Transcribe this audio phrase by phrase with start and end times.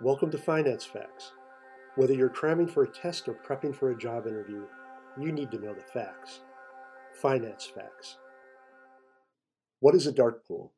[0.00, 1.30] Welcome to Finance Facts.
[1.94, 4.64] Whether you're cramming for a test or prepping for a job interview,
[5.16, 6.40] you need to know the facts.
[7.22, 8.18] Finance Facts.
[9.78, 10.72] What is a dark pool?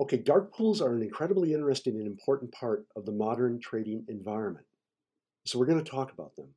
[0.00, 4.66] Okay, dark pools are an incredibly interesting and important part of the modern trading environment.
[5.46, 6.48] So we're going to talk about them.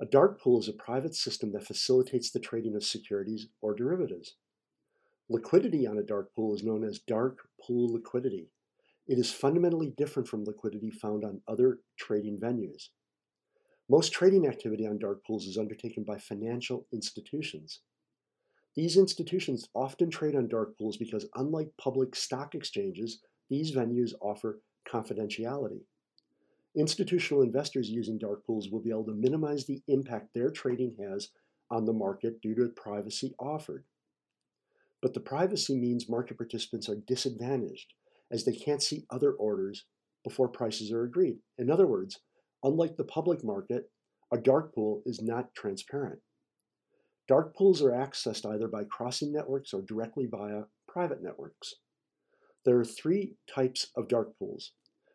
[0.00, 4.36] A dark pool is a private system that facilitates the trading of securities or derivatives.
[5.28, 8.50] Liquidity on a dark pool is known as dark pool liquidity.
[9.08, 12.88] It is fundamentally different from liquidity found on other trading venues.
[13.88, 17.80] Most trading activity on dark pools is undertaken by financial institutions.
[18.76, 24.60] These institutions often trade on dark pools because, unlike public stock exchanges, these venues offer
[24.86, 25.80] confidentiality.
[26.76, 31.30] Institutional investors using dark pools will be able to minimize the impact their trading has
[31.70, 33.84] on the market due to privacy offered.
[35.00, 37.94] But the privacy means market participants are disadvantaged
[38.32, 39.84] as they can't see other orders
[40.24, 41.38] before prices are agreed.
[41.58, 42.20] In other words,
[42.62, 43.90] unlike the public market,
[44.32, 46.20] a dark pool is not transparent.
[47.26, 51.74] Dark pools are accessed either by crossing networks or directly via private networks.
[52.64, 54.72] There are three types of dark pools.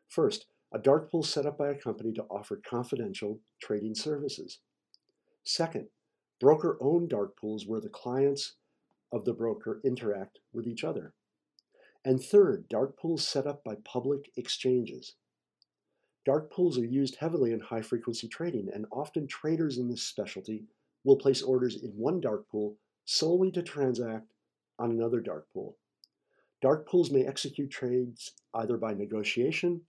[0.10, 4.60] First, a dark pool set up by a company to offer confidential trading services.
[5.44, 5.88] Second,
[6.40, 8.56] broker owned dark pools where the clients
[9.12, 11.14] of the broker interact with each other.
[12.06, 15.16] And third, dark pools set up by public exchanges.
[16.26, 20.66] Dark pools are used heavily in high frequency trading, and often traders in this specialty
[21.04, 24.34] will place orders in one dark pool solely to transact
[24.80, 25.78] on another dark pool.
[26.62, 29.82] Dark pools may execute trades either by negotiation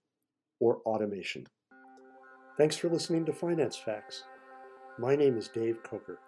[0.59, 1.47] or automation.
[2.57, 4.25] Thanks for listening to Finance Facts.
[4.99, 6.19] My name is Dave Coker.